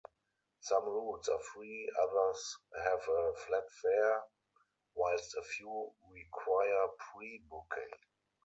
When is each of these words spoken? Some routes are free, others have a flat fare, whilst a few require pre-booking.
Some 0.61 0.85
routes 0.89 1.29
are 1.29 1.37
free, 1.53 1.87
others 2.01 2.57
have 2.75 3.07
a 3.07 3.33
flat 3.35 3.65
fare, 3.83 4.23
whilst 4.95 5.35
a 5.35 5.43
few 5.43 5.91
require 6.11 6.87
pre-booking. 7.13 7.91